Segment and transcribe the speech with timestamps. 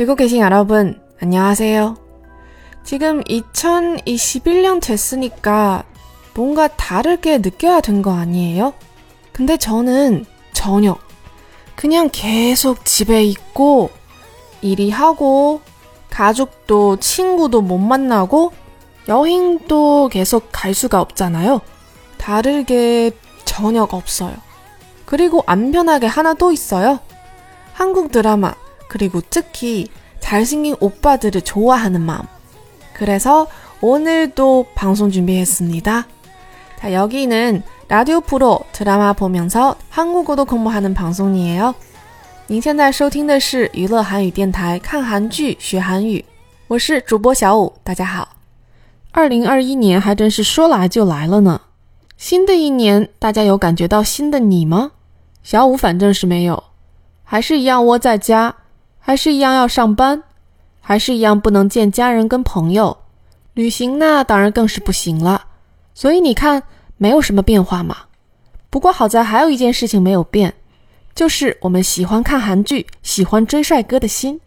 [0.00, 1.94] 듣고 계신 여러분, 안녕하세요.
[2.84, 5.84] 지금 2021년 됐으니까
[6.32, 8.72] 뭔가 다르게 느껴야 된 거 아니에요?
[9.30, 10.24] 근데 저는
[10.54, 10.96] 전혀
[11.76, 13.90] 그냥 계속 집에 있고
[14.62, 15.60] 일이 하고
[16.08, 18.52] 가족도 친구도 못 만나고
[19.06, 21.60] 여행도 계속 갈 수가 없잖아요.
[22.16, 23.10] 다르게
[23.44, 24.34] 전혀 없어요.
[25.04, 27.00] 그리고 안 변하게 하나 또 있어요.
[27.74, 28.54] 한국 드라마,
[28.89, 29.87] 그리고 특히
[30.19, 32.23] 잘생긴 오빠들을 좋아하는 마음.
[32.93, 33.47] 그래서
[33.81, 36.07] 오늘도 방송 준비했습니다.
[36.79, 41.75] 자, 여기는 라디오 프로 드라마 보면서 한국어도 공부하는 방송이에요.
[42.47, 46.23] 您现在收听的是娱乐韩语电台，看韩剧学韩语。
[46.67, 48.29] 我是主播小五，大家好。
[49.11, 51.61] 二零二一年还真是说来就来了呢。
[52.17, 54.91] 新的一年，大家有感觉到新的你吗？
[55.43, 56.63] 小五反正是没有，
[57.23, 58.55] 还是一样窝在家，
[59.00, 60.22] 还是一样要上班，
[60.80, 62.96] 还是一样不能见家人跟朋友。
[63.54, 65.46] 旅行那当然更是不行了。
[65.92, 66.62] 所以你看，
[66.96, 67.96] 没有什么变化嘛。
[68.70, 70.54] 不过好在还有一件事情没有变，
[71.14, 74.40] 就是我们喜欢看韩剧、喜欢追帅哥的心。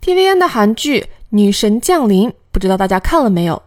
[0.00, 3.60] TVN 的韩剧《女神降临》，不知道大家看了没有？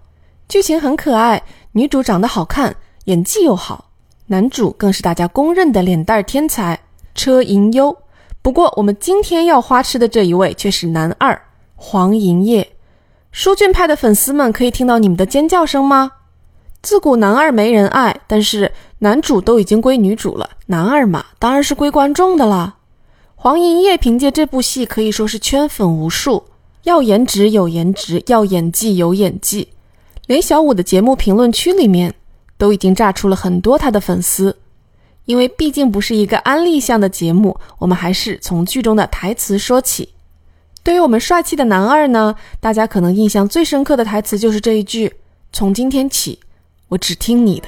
[0.48, 2.76] 剧情很可爱，女主长得好看，
[3.06, 3.90] 演技又好。
[4.28, 6.80] 男主更是大家公认的脸蛋天才
[7.14, 7.96] 车银优，
[8.42, 11.42] 不过我们今天要花痴的这一位却是男二
[11.76, 12.72] 黄银烨。
[13.32, 16.12] 舒俊派的粉丝们可以听到你们的尖叫声吗？
[16.82, 22.78] 自古男二没人爱，但是男主都已经归女主了，男二嘛当然是归观众的啦。
[23.36, 26.44] 黄银烨凭借这部戏可以说是圈粉无数，
[26.84, 29.70] 要颜值有颜值，要演技有演技，
[30.28, 32.16] 连小五的节目评论区里面。
[32.58, 34.56] 都已经炸出了很多他的粉丝，
[35.31, 40.15] 因为毕竟不是一个安利向的节目，我们还是从剧中的台词说起。
[40.85, 46.39] 对于我们帅气的男二呢，大家可能印象最深刻的台词就是这一句：“从今天起，
[46.89, 47.67] 我只听你的。”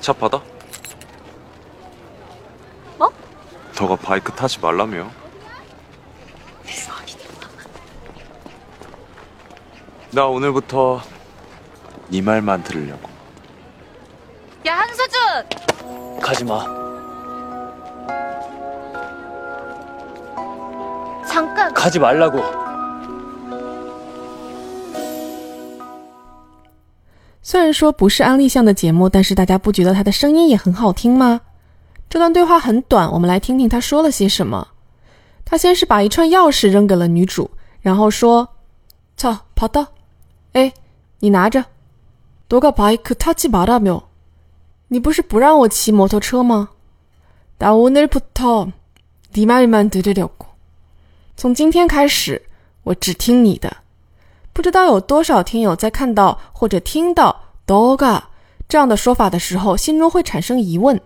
[0.00, 0.40] 차받아
[2.96, 3.10] 뭐?
[3.74, 5.10] 너가바이크타지말라며
[10.12, 11.02] 나 오늘부터
[12.08, 13.09] 네 말만 들으려고.
[16.30, 16.30] 한수준!
[16.30, 16.64] 가지 마.
[21.26, 21.72] 잠깐.
[21.74, 22.42] 가지 말라고.
[27.42, 31.40] 虽然说不是安利向的节目，但是大家不觉得他的声音也很好听吗？
[32.08, 34.68] 这段对话很短，我们来听听他说了些什么。
[35.44, 37.50] 他先是把一串钥匙扔给了女主，
[37.80, 38.48] 然后说：“
[39.16, 39.86] 操，跑到。”
[40.54, 40.72] 哎，
[41.20, 41.64] 你拿着。
[42.48, 44.02] 多个바이크타지말아 며。
[44.90, 46.68] 你不是不让我骑摩托车吗？
[47.58, 50.46] 나오늘부터네말만들으려 고。
[51.36, 52.42] 从今天开始，
[52.84, 53.78] 我只听你的。
[54.52, 58.22] 不知道有多少听友在看到或者听到多个
[58.68, 61.00] 这样的说法的时候，心中会产生疑问：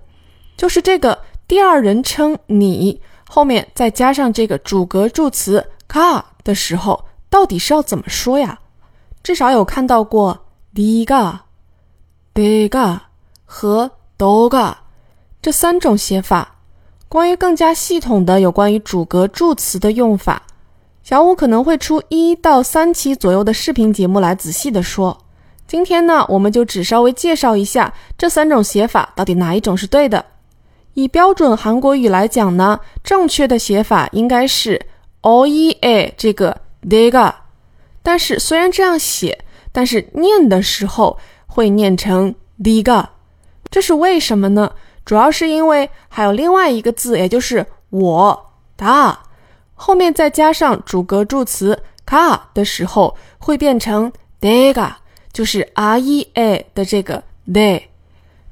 [0.57, 8.61] 就是这个第二人称你后面再加上这个主格助词가的时候，到底是要怎么说呀？
[9.23, 11.41] 至少有看到过네가내가
[13.46, 14.74] 和 doga
[15.42, 16.52] 这三种写法。
[17.08, 20.42] 关于更加系统的有关于主格助词的用法，
[21.02, 25.18] 小五可能会出一到三期左右的视频节目来仔细的说。
[25.68, 30.26] 今天呢，我们就只稍微介绍一下这三种写法到底哪一种是对的。
[30.94, 34.82] 以标准韩国语来讲呢，正确的写法应该是
[35.22, 37.34] o e a 这个 diga，
[38.04, 41.18] 但是虽然这样写，但是念的时候
[41.48, 43.06] 会念成 diga。
[43.70, 44.72] 这是为什么呢？
[45.04, 49.20] 主要是因为还有另外一个字，也就是我的，
[49.74, 54.94] 后面再加上主格助词卡的时候，会变成 dega，
[55.32, 57.84] 就是 r e a 的这个 de，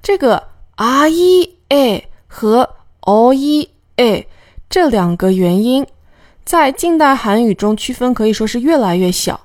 [0.02, 2.70] 这个 r e a 和
[3.02, 4.28] o e a
[4.70, 5.86] 这两个元音。
[6.46, 9.40] 在近代韩语中，区分可以说是越来越小，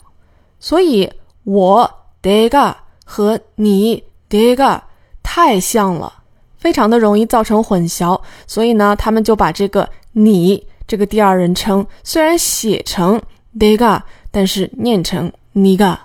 [0.59, 1.11] 所以
[1.44, 1.91] 我
[2.21, 2.75] dega
[3.05, 4.81] 和你 dega
[5.30, 6.10] 太像了，
[6.56, 13.20] 非常的容易造成混淆，所以呢，他们就把这个你这个第二人称虽然写成
[13.58, 15.98] dega，但是念成 niga，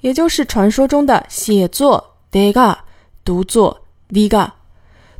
[0.00, 2.76] 也就是传说中的写作 dega，
[3.24, 4.48] 读作 niga。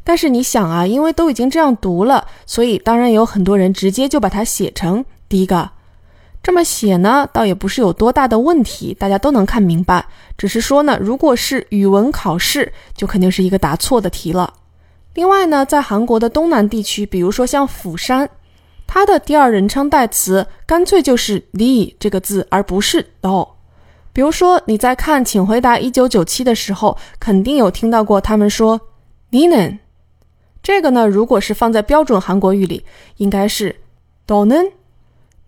[0.05, 5.69] 但是你想啊，因为都已经这样读了，所以当然有很多人直接就把它写成第一个。
[6.43, 10.05] 这么写呢倒也不是有多大的问题大家都能看明白。
[10.37, 14.53] 只是说呢如果是语文考试就肯定是一个答错的题了。
[15.15, 18.29] 另外呢在韩国的东南地区比如说像釜山
[18.87, 23.47] 它的第二人称代词干脆就是 the 这个字而不是 do
[24.13, 28.81] 比如说你在看请回答一九九七的时候肯定有听到过他们说
[29.31, 29.79] ninen
[30.63, 32.85] 这个呢如果是放在标准韩国语里
[33.17, 33.75] 应该是
[34.27, 34.71] donen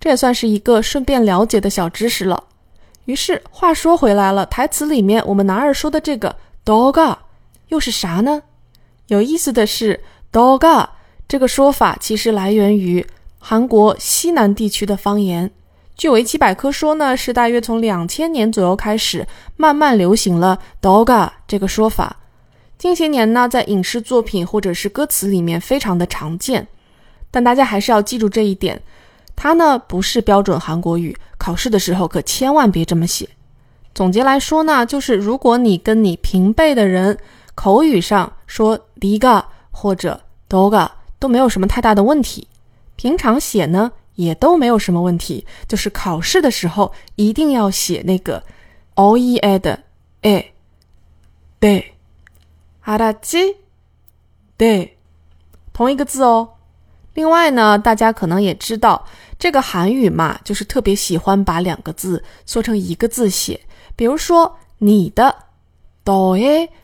[0.04, 2.44] 这也算是一个顺便了解的小知识了。
[3.06, 7.16] 于是，话说回来了，台词里面我们男二说的这个 “doga”
[7.68, 8.42] 又是啥呢？
[9.06, 9.98] 有意思的是
[10.30, 10.86] ，“doga”
[11.26, 13.06] 这个说法其实来源于
[13.38, 15.50] 韩国西南地区的方言。
[15.96, 22.18] 据维基百科说呢，是大约从两千年左右开始慢慢流行了 “doga” 这个说法。
[22.76, 26.68] 近些年呢，在影视作品或者是歌词里面非常的常见，
[27.30, 28.82] 但大家还是要记住这一点。
[29.36, 33.28] 它呢不是标准韩国语，考试的时候可千万别这么写。
[33.94, 37.16] 总结来说呢，就是如果你跟你平辈的人
[37.54, 40.20] 口语上说“리가”或者
[40.50, 40.88] “도가”
[41.20, 42.48] 都没有什么太大的问题，
[42.96, 48.42] 平常写呢也都没有什么问题，就是考试的时候一定要写那个
[48.94, 49.84] “o e a” 的
[50.22, 50.52] “a”，
[51.60, 51.94] 对，
[52.82, 53.56] 阿达基，
[54.56, 54.96] 对，
[55.72, 56.50] 同一个字哦。
[57.14, 59.06] 另外呢，大家可能也知道，
[59.44, 63.60] 这个韩语嘛就是特别喜欢把两个字缩成一个字写。
[63.94, 65.36] 比如说你的
[66.02, 66.34] do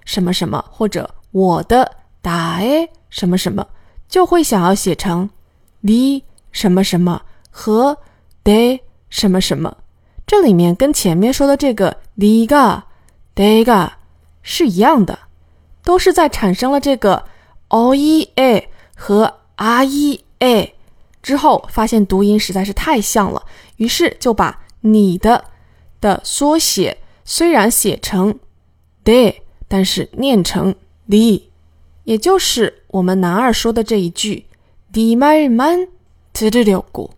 [0.04, 1.90] 什么什么或者我的
[2.22, 3.66] da 什么什么
[4.10, 5.30] 就会想要写成
[5.80, 6.22] 你
[6.52, 7.96] 什么什么和
[8.44, 8.78] de
[9.08, 9.74] 什么什么。
[10.26, 12.84] 这里面跟前面说的这个你的
[13.34, 13.88] dega
[14.42, 15.18] 是一样的
[15.82, 17.24] 都是在产生了这个
[17.68, 20.74] o e a 和 r e a
[21.22, 23.42] 之后发现读音实在是太像了，
[23.76, 25.44] 于是就把你的
[26.00, 28.38] 的缩写虽然写成
[29.04, 29.34] de，
[29.68, 30.74] 但是念成
[31.08, 31.50] d
[32.04, 34.46] 也就是我们男二说的这一句
[34.92, 35.88] de my man
[36.32, 37.10] tiriyoku，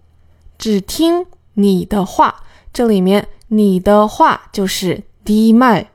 [0.59, 2.43] 只听你的话。
[2.73, 5.87] 这里面你的话就是 de my，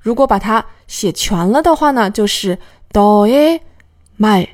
[0.00, 2.58] 如果把它写全了的话呢，就是
[2.92, 3.60] doe
[4.18, 4.48] my。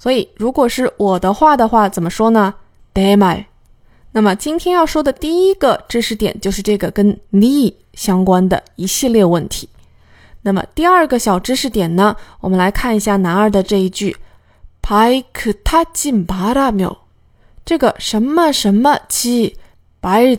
[0.00, 2.54] 所以如果是我的话的话怎么说呢
[2.94, 3.46] ，Damn I
[4.12, 9.68] 那么今天要说的第一个知识点就是这个跟你相关的一系列问题。
[10.40, 14.16] 那么第二个小知识点呢我们来看一下男二的这一句
[14.80, 16.96] pike 他进巴拉秒
[17.62, 19.54] 这个什么什么七
[20.00, 20.34] by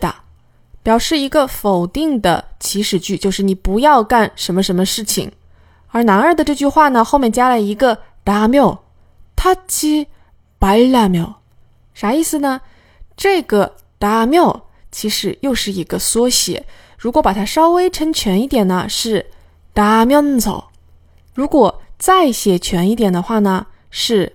[0.82, 5.30] 表示一个否定的祈使句就是你不要干什么什么事情。
[5.92, 8.81] 而男二的这句话呢后面加了一个达缪
[9.42, 10.06] 哈基
[10.60, 11.40] 白拉庙。
[11.94, 12.60] 啥意思呢？
[13.16, 16.64] 这个大庙其实又是一个缩写。
[16.96, 19.26] 如果把它稍微称全一点呢是
[19.74, 20.22] 大庙
[21.34, 24.32] 如果再写全一点的话呢是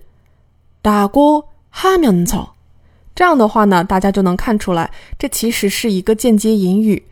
[0.82, 2.26] 大锅哈苗你
[3.14, 7.02] 这样的话呢大家就能看出来这其实是一个间接引语。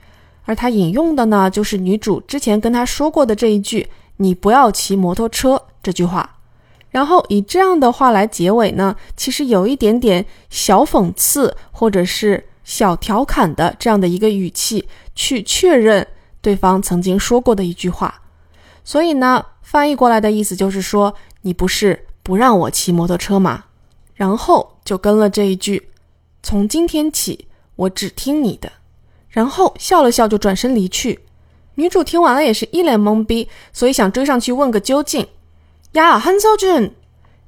[0.45, 3.89] 而它引用的呢就是女主之前跟他说过的这一句
[4.19, 5.63] 你不要骑摩托车。
[5.83, 6.36] 这句话。
[6.97, 16.07] 然后以这样的话来结尾呢，其实有一点点小讽刺或者是小调侃的这样的一个语气，去确认
[16.41, 18.23] 对方曾经说过的一句话。
[18.83, 23.65] 所以呢，翻译过来的意思就是说，你不是不让我骑摩托车吗？
[24.15, 25.91] 然后就跟了这一句。
[26.43, 28.73] 从今天起，我只听你的。
[29.29, 31.21] 然后笑了笑，就转身离去。
[31.75, 35.27] 女主听完了也是一脸懵逼，所以想追上去问个究竟。
[36.05, 36.95] 呀，韩少俊，